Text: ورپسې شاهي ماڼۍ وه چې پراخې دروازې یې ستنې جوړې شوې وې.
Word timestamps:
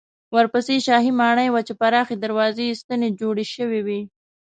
ورپسې 0.35 0.75
شاهي 0.85 1.11
ماڼۍ 1.19 1.47
وه 1.51 1.61
چې 1.67 1.73
پراخې 1.81 2.15
دروازې 2.23 2.63
یې 2.69 2.77
ستنې 2.81 3.09
جوړې 3.19 3.45
شوې 3.55 3.79
وې. 3.85 3.99